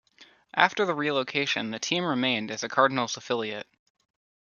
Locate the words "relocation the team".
0.95-2.03